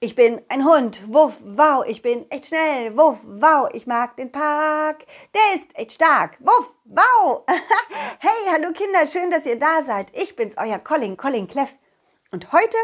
[0.00, 4.30] Ich bin ein Hund, wuff, wow, ich bin echt schnell, wuff, wow, ich mag den
[4.30, 7.42] Park, der ist echt stark, wuff, wow.
[8.20, 10.06] hey, hallo Kinder, schön, dass ihr da seid.
[10.12, 11.74] Ich bin's, euer Colin, Colin Cleff.
[12.30, 12.76] Und heute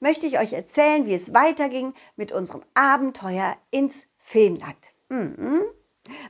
[0.00, 4.92] möchte ich euch erzählen, wie es weiterging mit unserem Abenteuer ins Feenland.
[5.10, 5.64] Mhm.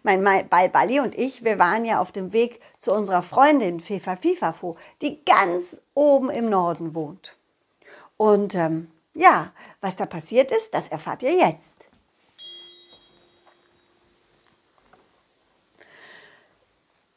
[0.02, 4.16] Mein Ball Balli und ich, wir waren ja auf dem Weg zu unserer Freundin Fefa
[4.16, 7.36] Fifafo, die ganz oben im Norden wohnt.
[8.16, 11.87] Und ähm, ja, was da passiert ist, das erfahrt ihr jetzt.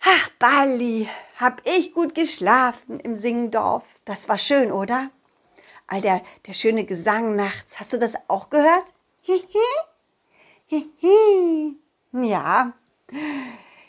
[0.02, 3.86] Ach, Balli, hab ich gut geschlafen im Singendorf.
[4.06, 5.10] Das war schön, oder?
[5.88, 7.80] All der, der schöne Gesang nachts.
[7.80, 8.86] Hast du das auch gehört?
[12.12, 12.74] ja.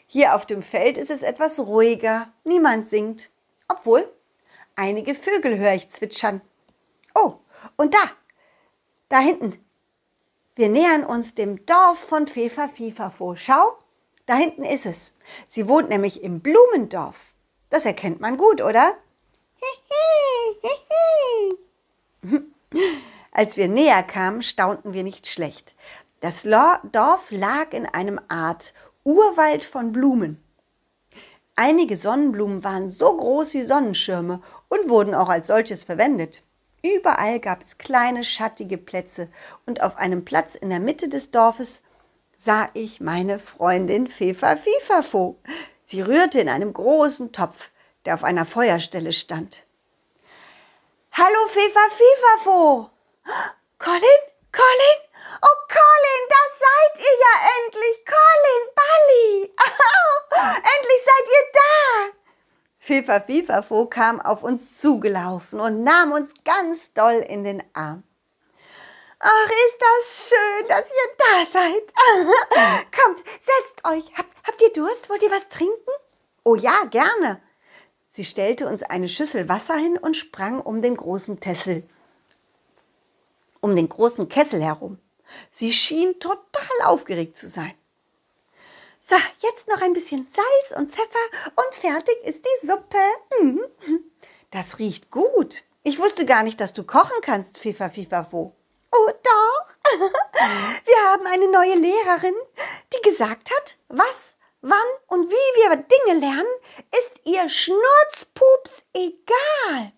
[0.07, 2.33] Hier auf dem Feld ist es etwas ruhiger.
[2.45, 3.29] Niemand singt.
[3.69, 4.11] Obwohl,
[4.75, 6.41] einige Vögel höre ich zwitschern.
[7.15, 7.37] Oh,
[7.77, 8.11] und da,
[9.09, 9.65] da hinten.
[10.55, 13.37] Wir nähern uns dem Dorf von Fefa Fifafo.
[13.37, 13.79] Schau,
[14.25, 15.13] da hinten ist es.
[15.47, 17.17] Sie wohnt nämlich im Blumendorf.
[17.71, 18.95] Das erkennt man gut, oder?
[23.33, 25.75] Als wir näher kamen, staunten wir nicht schlecht.
[26.21, 28.73] Das Dorf lag in einem Art
[29.05, 30.43] Urwald von Blumen.
[31.55, 36.43] Einige Sonnenblumen waren so groß wie Sonnenschirme und wurden auch als solches verwendet.
[36.95, 39.29] Überall gab es kleine schattige Plätze
[39.67, 41.83] und auf einem Platz in der Mitte des Dorfes
[42.37, 45.37] sah ich meine Freundin Fefa Fifafo.
[45.83, 47.71] Sie rührte in einem großen Topf,
[48.05, 49.65] der auf einer Feuerstelle stand.
[51.11, 52.91] Hallo Fefa Fifafo!
[53.79, 54.23] Colin?
[54.53, 55.01] Colin?
[55.43, 58.05] Oh Colin, da seid ihr ja endlich!
[58.07, 59.43] Colin, Balli!
[60.77, 62.26] endlich seid ihr da!
[62.87, 68.05] Fifa Fifafo kam auf uns zugelaufen und nahm uns ganz doll in den Arm.
[69.19, 71.93] Ach, ist das schön, dass ihr da seid.
[73.03, 74.17] Kommt, setzt euch.
[74.17, 75.11] Habt, habt ihr Durst?
[75.11, 75.91] Wollt ihr was trinken?
[76.45, 77.43] Oh ja, gerne.
[78.07, 81.83] Sie stellte uns eine Schüssel Wasser hin und sprang um den großen Tessel,
[83.61, 85.01] um den großen Kessel herum.
[85.51, 87.75] Sie schien total aufgeregt zu sein.
[89.09, 92.99] So, jetzt noch ein bisschen Salz und Pfeffer und fertig ist die Suppe.
[93.41, 93.61] Mhm.
[94.51, 95.63] Das riecht gut.
[95.85, 98.57] Ich wusste gar nicht, dass du kochen kannst, Fifa Fifafo.
[98.91, 100.01] Oh, doch.
[100.87, 102.35] Wir haben eine neue Lehrerin,
[102.93, 106.55] die gesagt hat, was, wann und wie wir Dinge lernen,
[107.01, 109.93] ist ihr Schnurzpups egal.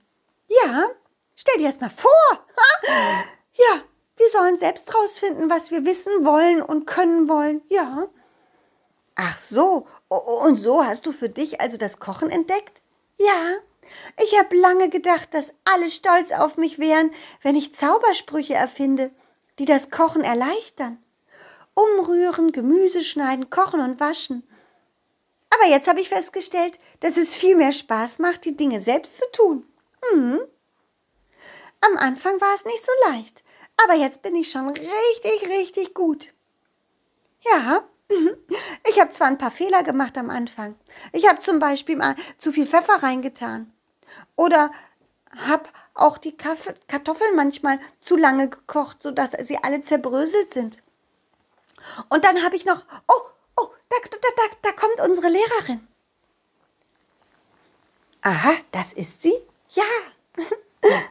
[0.49, 0.91] Ja,
[1.35, 2.47] stell dir das mal vor.
[3.55, 3.83] Ja,
[4.17, 7.61] wir sollen selbst rausfinden, was wir wissen wollen und können wollen.
[7.69, 8.09] Ja,
[9.21, 12.83] Ach so, und so hast du für dich also das Kochen entdeckt?
[13.19, 13.57] Ja,
[14.23, 17.11] ich habe lange gedacht, dass alle stolz auf mich wären,
[17.43, 19.11] wenn ich Zaubersprüche erfinde,
[19.59, 21.03] die das Kochen erleichtern.
[21.75, 24.49] Umrühren, Gemüse schneiden, kochen und waschen.
[25.51, 29.25] Aber jetzt habe ich festgestellt, dass es viel mehr Spaß macht, die Dinge selbst zu
[29.33, 29.67] tun.
[30.15, 30.41] Mhm.
[31.81, 33.43] Am Anfang war es nicht so leicht,
[33.83, 36.33] aber jetzt bin ich schon richtig, richtig gut.
[37.41, 37.83] Ja,
[38.89, 40.77] ich habe zwar ein paar Fehler gemacht am Anfang.
[41.13, 43.73] Ich habe zum Beispiel mal zu viel Pfeffer reingetan.
[44.37, 44.71] Oder
[45.37, 50.83] habe auch die Kartoffeln manchmal zu lange gekocht, sodass sie alle zerbröselt sind.
[52.09, 53.21] Und dann habe ich noch, oh,
[53.57, 55.87] oh, da, da, da, da kommt unsere Lehrerin.
[58.23, 59.35] Aha, das ist sie?
[59.71, 59.85] Ja.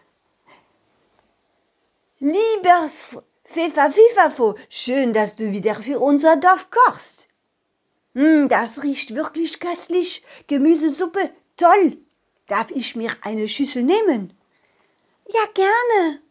[2.19, 2.89] Lieber
[3.47, 7.29] Pfeffer Pfifferfo, schön, dass du wieder für unser Dorf kochst.
[8.13, 10.23] Hm, das riecht wirklich köstlich.
[10.47, 11.97] Gemüsesuppe, toll.
[12.47, 14.37] Darf ich mir eine Schüssel nehmen?
[15.27, 16.21] Ja, gerne.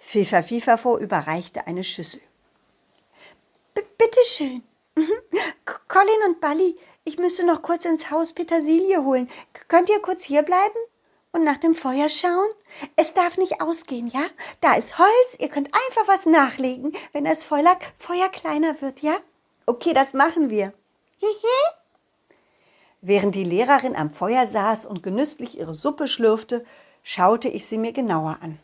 [0.00, 2.20] Pfeffer Pfifferfo überreichte eine Schüssel.
[3.74, 4.62] B bitte schön.
[4.96, 5.12] Mhm.
[5.88, 9.30] Colin und Balli, ich müsste noch kurz ins Haus Petersilie holen.
[9.68, 10.78] Könnt ihr kurz hier bleiben?
[11.32, 12.48] Und nach dem Feuer schauen?
[12.96, 14.24] Es darf nicht ausgehen, ja?
[14.60, 19.16] Da ist Holz, ihr könnt einfach was nachlegen, wenn das Feuer, Feuer kleiner wird, ja?
[19.66, 20.72] Okay, das machen wir.
[23.00, 26.64] Während die Lehrerin am Feuer saß und genüsslich ihre Suppe schlürfte,
[27.02, 28.58] schaute ich sie mir genauer an.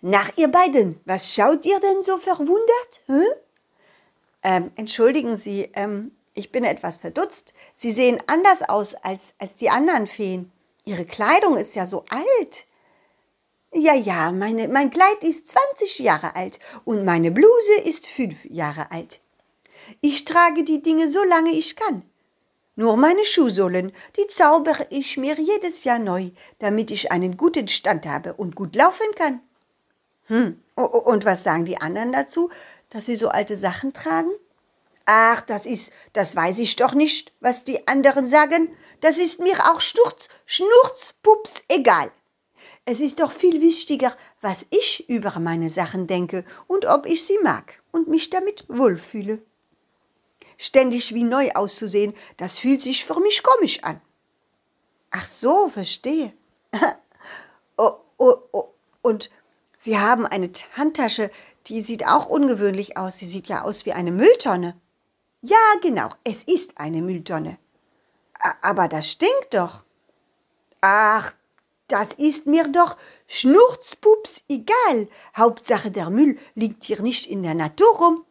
[0.00, 3.00] Nach ihr beiden, was schaut ihr denn so verwundert?
[3.06, 3.24] Hm?
[4.42, 7.54] Ähm, entschuldigen Sie, ähm, ich bin etwas verdutzt.
[7.76, 10.51] Sie sehen anders aus als, als die anderen Feen.
[10.84, 12.66] Ihre Kleidung ist ja so alt.
[13.74, 18.90] Ja, ja, meine, mein Kleid ist 20 Jahre alt und meine Bluse ist 5 Jahre
[18.90, 19.20] alt.
[20.00, 22.02] Ich trage die Dinge so lange ich kann.
[22.74, 28.06] Nur meine Schuhsohlen, die zaubere ich mir jedes Jahr neu, damit ich einen guten Stand
[28.06, 29.40] habe und gut laufen kann.
[30.26, 30.62] Hm.
[30.74, 32.50] Und was sagen die anderen dazu,
[32.88, 34.30] dass sie so alte Sachen tragen?
[35.06, 38.74] Ach, das ist, das weiß ich doch nicht, was die anderen sagen.
[39.00, 42.12] Das ist mir auch Sturz, Schnurz, Pups, egal.
[42.84, 47.38] Es ist doch viel wichtiger, was ich über meine Sachen denke und ob ich sie
[47.42, 49.40] mag und mich damit wohlfühle.
[50.58, 54.00] Ständig wie neu auszusehen, das fühlt sich für mich komisch an.
[55.10, 56.32] Ach so, verstehe.
[57.76, 58.68] oh, oh, oh.
[59.02, 59.30] Und
[59.76, 61.32] Sie haben eine Handtasche,
[61.66, 63.18] die sieht auch ungewöhnlich aus.
[63.18, 64.80] Sie sieht ja aus wie eine Mülltonne.
[65.42, 67.58] Ja, genau, es ist eine Mülltonne.
[68.60, 69.82] Aber das stinkt doch.
[70.80, 71.34] Ach,
[71.88, 72.96] das ist mir doch
[73.26, 75.08] Schnurzpups egal.
[75.36, 78.24] Hauptsache der Müll liegt hier nicht in der Natur rum.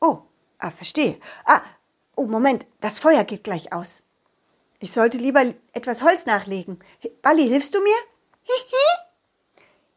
[0.00, 0.18] Oh,
[0.58, 1.20] ah, verstehe.
[1.44, 1.62] Ah,
[2.16, 4.02] oh, Moment, das Feuer geht gleich aus.
[4.80, 6.80] Ich sollte lieber etwas Holz nachlegen.
[7.22, 7.96] Balli, hilfst du mir?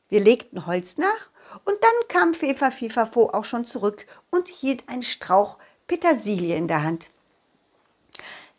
[0.10, 1.32] Wir legten Holz nach
[1.66, 6.84] und dann kam Fefa Fifafo auch schon zurück und hielt einen Strauch Petersilie in der
[6.84, 7.10] Hand.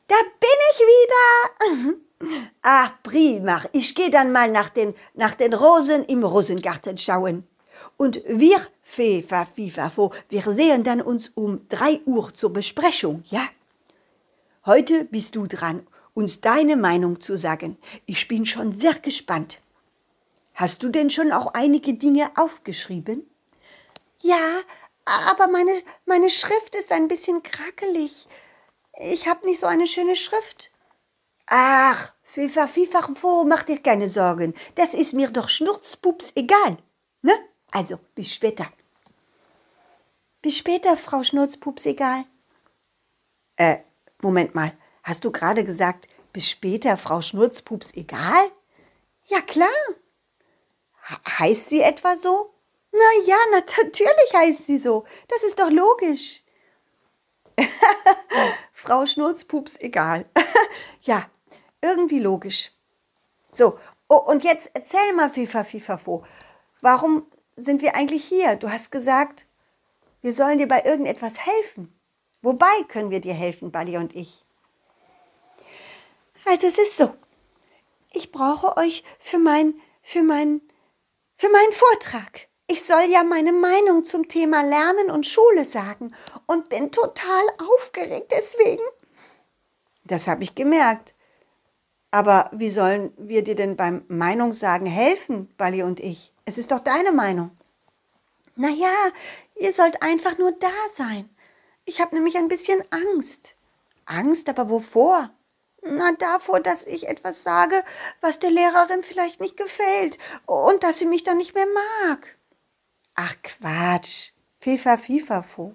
[0.08, 1.96] Da bin ich wieder.
[2.62, 3.62] Ach, prima.
[3.73, 7.46] Ich gehe dann mal nach den, nach den Rosen im Rosengarten schauen.
[7.96, 13.46] Und wir, Fefa, Fifafo, wir sehen dann uns um drei Uhr zur Besprechung, ja?
[14.64, 17.76] Heute bist du dran, uns deine Meinung zu sagen.
[18.06, 19.61] Ich bin schon sehr gespannt.
[20.55, 23.28] Hast du denn schon auch einige Dinge aufgeschrieben?
[24.23, 24.61] Ja,
[25.06, 28.26] aber meine, meine Schrift ist ein bisschen krakelig.
[28.99, 30.70] Ich habe nicht so eine schöne Schrift.
[31.47, 34.55] Ach, Pfiffer, Pfiffer, wo, mach dir keine Sorgen.
[34.75, 36.79] Das ist mir doch schnurzpups egal.
[37.23, 37.32] Ne?
[37.70, 38.67] Also, bis später.
[40.43, 42.25] Bis später, Frau Schnurzpups egal.
[43.56, 43.79] Äh,
[44.23, 44.76] Moment mal.
[45.02, 48.50] Hast du gerade gesagt, bis später, Frau Schnurzpups egal?
[49.25, 49.69] Ja, klar.
[51.38, 52.52] Heißt sie etwa so?
[52.97, 55.05] Na ja, natürlich heißt sie so.
[55.29, 56.43] Das ist doch logisch.
[58.73, 60.27] Frau Schnurzpups, egal.
[61.03, 61.29] ja,
[61.83, 62.73] irgendwie logisch.
[63.53, 63.79] So,
[64.09, 66.25] oh, und jetzt erzähl mal, Fifa, Fifa, Fo.
[66.81, 67.27] Warum
[67.57, 68.57] sind wir eigentlich hier?
[68.57, 69.47] Du hast gesagt,
[70.23, 71.93] wir sollen dir bei irgendetwas helfen.
[72.43, 74.45] Wobei können wir dir helfen, Buddy und ich?
[76.45, 77.15] Also es ist so.
[78.13, 80.63] Ich brauche euch für mein, für mein,
[81.37, 82.49] für meinen Vortrag.
[82.69, 86.13] Ich soll ja meine Meinung zum Thema Lernen und Schule sagen
[86.47, 88.83] und bin total aufgeregt deswegen.
[90.05, 91.15] Das habe ich gemerkt.
[92.11, 96.33] Aber wie sollen wir dir denn beim Meinungssagen helfen, Bali und ich?
[96.45, 97.51] Es ist doch deine Meinung.
[98.57, 98.95] Na ja,
[99.55, 101.29] ihr sollt einfach nur da sein.
[101.85, 103.57] Ich habe nämlich ein bisschen Angst.
[104.07, 105.31] Angst, aber wovor?
[105.83, 107.85] Na, davor, dass ich etwas sage,
[108.21, 111.67] was der Lehrerin vielleicht nicht gefällt und dass sie mich dann nicht mehr
[112.07, 112.36] mag.
[113.17, 115.75] Ach Quatsch, Fifa Fifafo.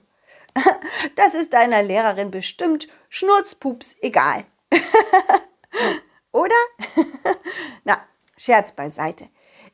[1.16, 4.46] Das ist deiner Lehrerin bestimmt Schnurzpups egal.
[6.32, 6.56] Oder?
[7.84, 8.06] Na,
[8.38, 9.30] Scherz beiseite.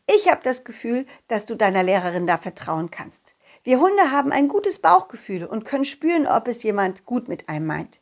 [0.07, 3.33] Ich habe das Gefühl, dass du deiner Lehrerin da vertrauen kannst.
[3.63, 7.65] Wir Hunde haben ein gutes Bauchgefühl und können spüren, ob es jemand gut mit einem
[7.65, 7.99] meint.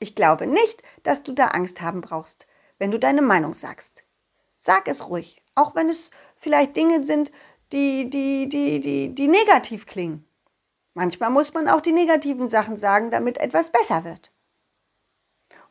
[0.00, 4.02] Ich glaube nicht, dass du da Angst haben brauchst, wenn du deine Meinung sagst.
[4.58, 7.30] Sag es ruhig, auch wenn es vielleicht Dinge sind,
[7.72, 10.26] die, die, die, die, die negativ klingen.
[10.94, 14.30] Manchmal muss man auch die negativen Sachen sagen, damit etwas besser wird.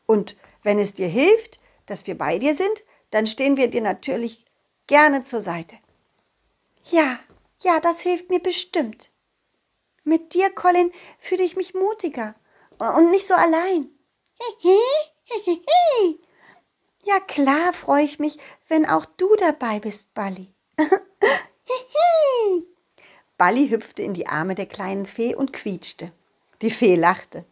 [0.06, 4.44] Und wenn es dir hilft, dass wir bei dir sind, dann stehen wir dir natürlich
[4.86, 5.76] gerne zur Seite.
[6.90, 7.18] Ja,
[7.62, 9.10] ja, das hilft mir bestimmt.
[10.02, 12.34] Mit dir, Colin, fühle ich mich mutiger
[12.78, 13.88] und nicht so allein.
[17.06, 20.08] Ja klar freue ich mich, wenn auch du dabei bist,
[21.94, 22.66] Balli.
[23.38, 26.12] Balli hüpfte in die Arme der kleinen Fee und quietschte.
[26.62, 27.44] Die Fee lachte.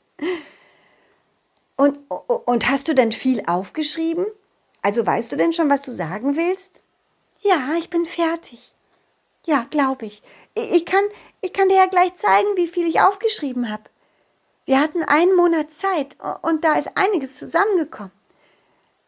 [1.77, 4.27] Und, und hast du denn viel aufgeschrieben?
[4.83, 6.83] Also weißt du denn schon, was du sagen willst?
[7.41, 8.73] Ja, ich bin fertig.
[9.47, 10.23] Ja, glaube ich.
[10.55, 11.05] Ich kann,
[11.41, 13.85] ich kann dir ja gleich zeigen, wie viel ich aufgeschrieben habe.
[14.65, 18.13] Wir hatten einen Monat Zeit und da ist einiges zusammengekommen.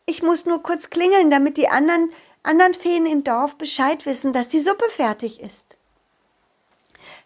[0.07, 2.11] Ich muss nur kurz klingeln, damit die anderen,
[2.45, 5.77] anderen Feen im Dorf Bescheid wissen, dass die Suppe fertig ist.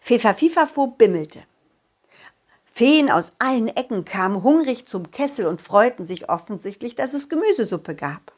[0.01, 1.43] Fefa Fifafo bimmelte.
[2.71, 7.93] Feen aus allen Ecken kamen hungrig zum Kessel und freuten sich offensichtlich, dass es Gemüsesuppe
[7.93, 8.31] gab.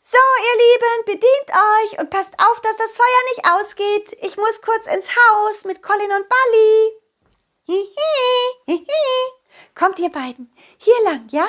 [0.00, 4.18] So, ihr Lieben, bedient euch und passt auf, dass das Feuer nicht ausgeht.
[4.22, 6.92] Ich muss kurz ins Haus mit Colin und Bali.
[7.66, 7.86] Hihi,
[8.66, 9.42] hihi.
[9.74, 11.46] Kommt ihr beiden, hier lang, ja?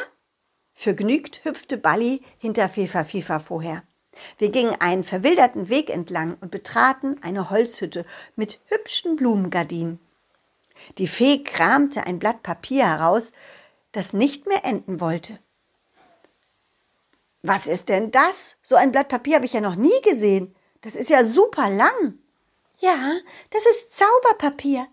[0.83, 3.83] Vergnügt hüpfte Balli hinter Fefa Fifa vorher.
[4.37, 10.01] Wir gingen einen verwilderten Weg entlang und betraten eine Holzhütte mit hübschen Blumengardinen.
[10.97, 13.31] Die Fee kramte ein Blatt Papier heraus,
[13.93, 15.39] das nicht mehr enden wollte.
[17.43, 18.57] Was ist denn das?
[18.61, 20.53] So ein Blatt Papier habe ich ja noch nie gesehen.
[20.81, 22.19] Das ist ja super lang.
[22.79, 23.13] Ja,
[23.51, 24.85] das ist Zauberpapier.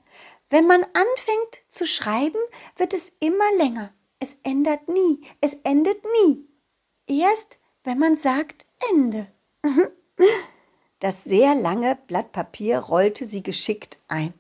[0.51, 2.39] Wenn man anfängt zu schreiben,
[2.77, 3.93] wird es immer länger.
[4.21, 5.27] Es ändert nie.
[5.41, 6.47] Es endet nie.
[7.07, 9.27] Erst, wenn man sagt Ende.
[11.01, 14.35] Das sehr lange Blatt Papier rollte sie geschickt ein.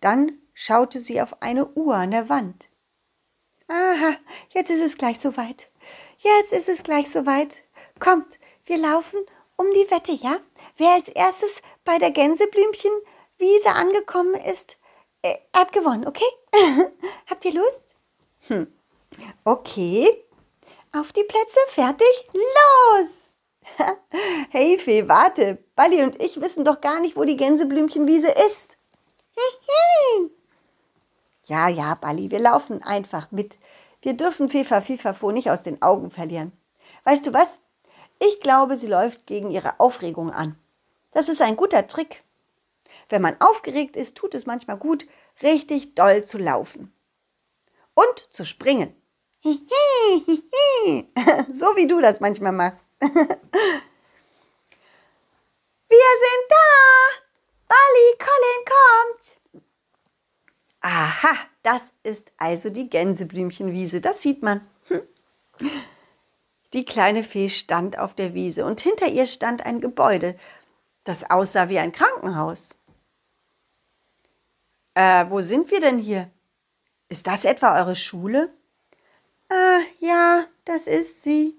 [0.00, 2.68] Dann schaute sie auf eine Uhr an der Wand.
[3.68, 4.16] Aha,
[4.52, 5.70] jetzt ist es gleich soweit.
[6.18, 7.60] Jetzt ist es gleich soweit.
[8.00, 9.20] Kommt, wir laufen
[9.56, 10.40] um die Wette, ja?
[10.76, 14.78] Wer als erstes bei der Gänseblümchenwiese angekommen ist,
[15.22, 16.24] äh, hat gewonnen, okay?
[17.30, 17.94] Habt ihr Lust?
[18.48, 18.66] Hm.
[19.44, 20.24] Okay.
[20.94, 23.38] Auf die Plätze, fertig, los!
[24.50, 25.58] hey Fee, warte.
[25.76, 28.78] Balli und ich wissen doch gar nicht, wo die Gänseblümchenwiese ist.
[31.46, 33.58] ja, ja, Balli, wir laufen einfach mit.
[34.00, 36.52] Wir dürfen Fefa Fifafo nicht aus den Augen verlieren.
[37.04, 37.60] Weißt du was?
[38.20, 40.58] Ich glaube, sie läuft gegen ihre Aufregung an.
[41.12, 42.22] Das ist ein guter Trick.
[43.08, 45.06] Wenn man aufgeregt ist, tut es manchmal gut,
[45.42, 46.92] richtig doll zu laufen.
[47.94, 48.94] Und zu springen.
[51.52, 52.86] so wie du das manchmal machst.
[53.00, 53.08] Wir
[55.88, 56.56] sind da!
[57.68, 59.38] Bali, Colin kommt!
[60.80, 64.66] Aha, das ist also die Gänseblümchenwiese, das sieht man.
[64.88, 65.02] Hm.
[66.72, 70.38] Die kleine Fee stand auf der Wiese und hinter ihr stand ein Gebäude,
[71.04, 72.78] das aussah wie ein Krankenhaus.
[74.94, 76.30] Äh, wo sind wir denn hier?
[77.08, 78.52] Ist das etwa eure Schule?
[79.48, 81.56] Äh, ja, das ist sie.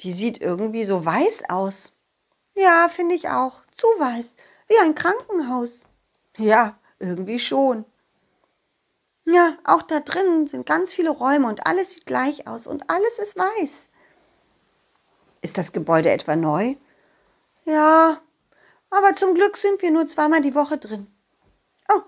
[0.00, 1.96] Die sieht irgendwie so weiß aus.
[2.54, 3.62] Ja, finde ich auch.
[3.72, 4.36] Zu weiß.
[4.68, 5.86] Wie ein Krankenhaus.
[6.36, 7.84] Ja, irgendwie schon.
[9.24, 13.18] Ja, auch da drinnen sind ganz viele Räume und alles sieht gleich aus und alles
[13.18, 13.88] ist weiß.
[15.42, 16.76] Ist das Gebäude etwa neu?
[17.64, 18.22] Ja,
[18.90, 21.06] aber zum Glück sind wir nur zweimal die Woche drin.
[21.92, 22.00] Oh,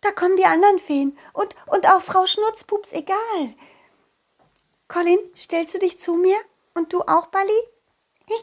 [0.00, 3.54] da kommen die anderen Feen und, und auch Frau Schnurzpups, egal.
[4.92, 6.36] Colin, stellst du dich zu mir?
[6.74, 7.48] Und du auch, Bali?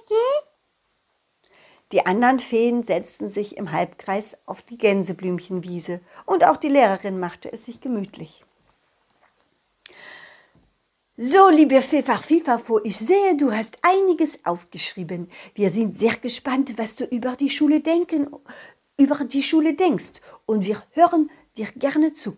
[1.92, 7.51] Die anderen Feen setzten sich im Halbkreis auf die Gänseblümchenwiese und auch die Lehrerin machte
[7.51, 8.44] es sich gemütlich.
[11.18, 15.30] So, liebe Pfeffer Fifafo, ich sehe, du hast einiges aufgeschrieben.
[15.54, 18.30] Wir sind sehr gespannt, was du über die Schule denken,
[18.98, 22.38] über die Schule denkst, und wir hören dir gerne zu.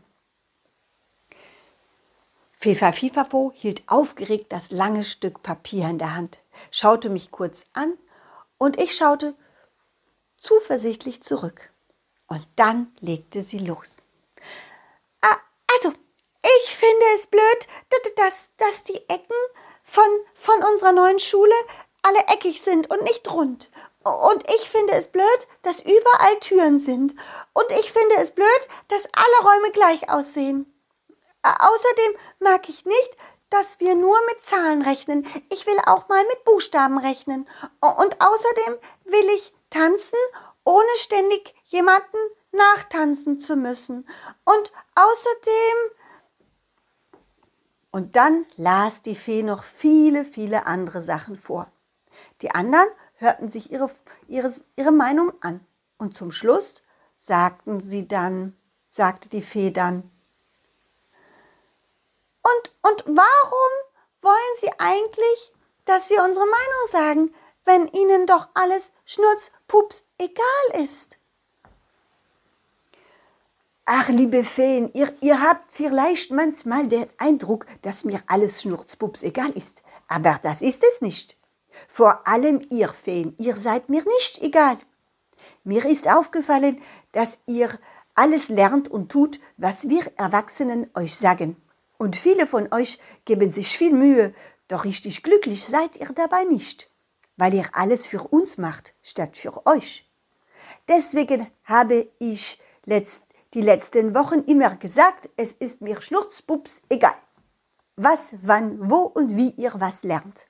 [2.59, 6.39] Pfeffer Fifafo hielt aufgeregt das lange Stück Papier in der Hand,
[6.71, 7.97] schaute mich kurz an
[8.57, 9.33] und ich schaute
[10.37, 11.71] zuversichtlich zurück.
[12.27, 14.03] Und dann legte sie los.
[15.21, 15.37] Ah,
[15.75, 15.93] also,
[16.63, 17.67] ich finde es blöd,
[18.17, 19.35] dass, dass die Ecken
[19.85, 20.03] von,
[20.35, 21.55] von unserer neuen Schule
[22.01, 23.69] alle eckig sind und nicht rund.
[24.03, 27.15] Und ich finde es blöd, dass überall Türen sind.
[27.53, 30.65] Und ich finde es blöd, dass alle Räume gleich aussehen.
[31.43, 33.17] Außerdem mag ich nicht,
[33.49, 35.25] dass wir nur mit Zahlen rechnen.
[35.49, 37.47] Ich will auch mal mit Buchstaben rechnen.
[37.79, 40.19] Und außerdem will ich tanzen,
[40.63, 42.17] ohne ständig jemanden
[42.51, 44.07] nachtanzen zu müssen.
[44.43, 45.99] Und außerdem
[47.91, 51.71] und dann las die Fee noch viele, viele andere Sachen vor.
[52.41, 53.89] Die anderen hörten sich ihre,
[54.27, 55.65] ihre, ihre Meinung an.
[55.97, 56.83] Und zum Schluss
[57.17, 58.55] sagten sie dann,
[58.89, 60.09] sagte die Fee dann,
[62.41, 63.71] und, und warum
[64.21, 65.51] wollen Sie eigentlich,
[65.85, 71.17] dass wir unsere Meinung sagen, wenn Ihnen doch alles Schnurzpups egal ist?
[73.85, 79.49] Ach, liebe Feen, ihr, ihr habt vielleicht manchmal den Eindruck, dass mir alles Schnurzpups egal
[79.51, 79.81] ist.
[80.07, 81.37] Aber das ist es nicht.
[81.87, 84.77] Vor allem ihr Feen, ihr seid mir nicht egal.
[85.63, 86.81] Mir ist aufgefallen,
[87.13, 87.79] dass ihr
[88.13, 91.57] alles lernt und tut, was wir Erwachsenen euch sagen.
[91.99, 94.33] Und viele von euch geben sich viel Mühe,
[94.69, 96.89] doch richtig glücklich seid ihr dabei nicht,
[97.35, 100.09] weil ihr alles für uns macht, statt für euch.
[100.87, 107.15] Deswegen habe ich letzt die letzten Wochen immer gesagt, es ist mir schnurzpups egal.
[107.97, 110.45] Was, wann, wo und wie ihr was lernt.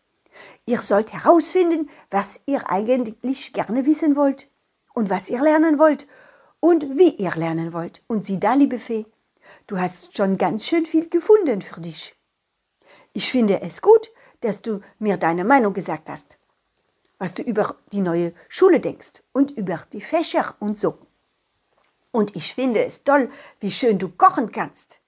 [0.68, 4.50] Ihr sollt herausfinden, was ihr eigentlich gerne wissen wollt
[4.94, 6.08] und was ihr lernen wollt
[6.60, 8.04] und wie ihr lernen wollt.
[8.06, 9.08] Und sieh da, liebe Fee,
[9.68, 12.16] du hast schon ganz schön viel gefunden für dich.
[13.14, 16.40] Ich finde es gut, dass du mir deine Meinung gesagt hast.
[17.20, 20.98] was du über die neue Schule denkst und über die Fächer und so.
[22.12, 23.30] Und ich finde es toll,
[23.60, 25.00] wie schön du kochen kannst.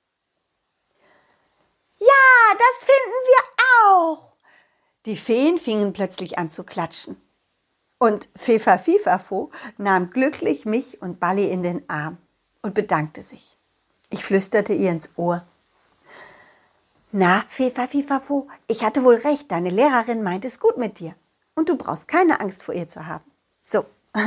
[1.97, 3.43] Ja, das finden wir
[3.87, 4.33] auch.
[5.05, 7.19] Die Feen fingen plötzlich an zu klatschen.
[7.97, 12.17] Und Fefa Fifafo nahm glücklich mich und Balli in den Arm
[12.61, 13.57] und bedankte sich.
[14.11, 15.43] Ich flüsterte ihr ins Ohr.
[17.13, 21.15] Na, Fefa Fifafo, ich hatte wohl recht, deine Lehrerin meint es gut mit dir.
[21.55, 23.23] Und du brauchst keine Angst vor ihr zu haben.
[23.61, 23.85] So,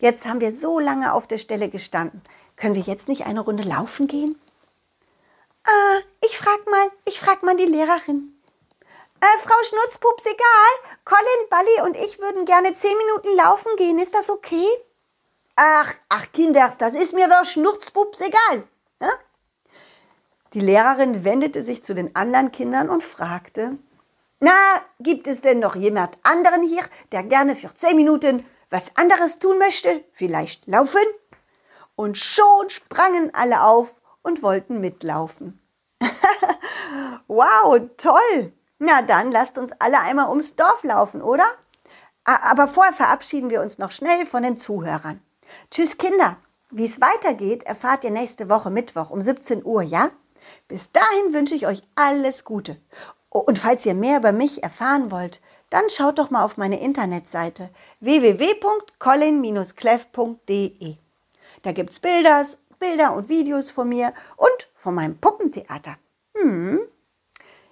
[0.00, 2.22] jetzt haben wir so lange auf der Stelle gestanden.
[2.56, 4.38] Können wir jetzt nicht eine Runde laufen gehen?
[5.64, 8.34] Ah, ich frag mal, ich frag mal die Lehrerin.
[9.20, 10.96] Äh, Frau Schnutzpups, egal.
[11.04, 13.98] Colin, Balli und ich würden gerne zehn Minuten laufen gehen.
[13.98, 14.66] Ist das okay?
[15.56, 18.64] Ach, ach, Kinders, das ist mir doch Schnurzpups egal.
[19.04, 19.10] Ja?
[20.52, 23.78] Die Lehrerin wendete sich zu den anderen Kindern und fragte,
[24.40, 24.52] na,
[25.00, 26.82] gibt es denn noch jemand anderen hier,
[27.12, 30.04] der gerne für zehn Minuten was anderes tun möchte?
[30.12, 31.00] Vielleicht laufen?
[31.96, 35.60] Und schon sprangen alle auf und wollten mitlaufen.
[37.26, 38.52] wow, toll!
[38.78, 41.46] Na dann lasst uns alle einmal ums Dorf laufen, oder?
[42.24, 45.22] Aber vorher verabschieden wir uns noch schnell von den Zuhörern.
[45.70, 46.36] Tschüss Kinder,
[46.76, 50.10] wie es weitergeht, erfahrt ihr nächste Woche Mittwoch um 17 Uhr, ja?
[50.68, 52.76] Bis dahin wünsche ich euch alles Gute.
[53.30, 55.40] Und falls ihr mehr über mich erfahren wollt,
[55.70, 60.96] dann schaut doch mal auf meine Internetseite www.colin-cleff.de.
[61.62, 62.46] Da gibt es Bilder,
[62.78, 65.96] Bilder und Videos von mir und von meinem Puppentheater.
[66.36, 66.80] Hm.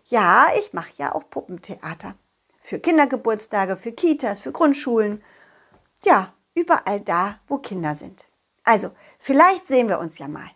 [0.06, 2.14] Ja, ich mache ja auch Puppentheater.
[2.60, 5.22] Für Kindergeburtstage, für Kitas, für Grundschulen.
[6.04, 8.24] Ja, überall da, wo Kinder sind.
[8.64, 10.50] Also, vielleicht sehen wir uns ja mal.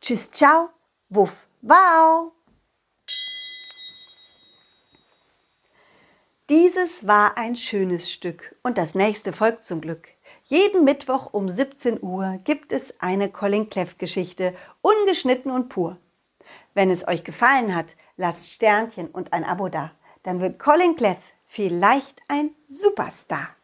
[0.00, 0.70] Tschüss, ciao,
[1.08, 2.32] wuff, wow.
[6.50, 10.08] Dieses war ein schönes Stück und das nächste folgt zum Glück.
[10.44, 15.96] Jeden Mittwoch um 17 Uhr gibt es eine Colin Cleff Geschichte, ungeschnitten und pur.
[16.74, 19.92] Wenn es euch gefallen hat, lasst Sternchen und ein Abo da.
[20.22, 23.56] Dann wird Colin Cleff vielleicht ein Superstar.